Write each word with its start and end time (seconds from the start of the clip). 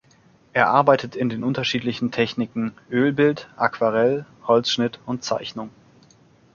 Er 0.53 0.67
arbeitet 0.69 1.15
in 1.15 1.29
den 1.29 1.43
unterschiedlichen 1.43 2.09
Techniken: 2.09 2.71
Ölbild, 2.89 3.47
Aquarell, 3.55 4.25
Holzschnitt 4.47 4.99
und 5.05 5.23
Zeichnung. 5.23 5.69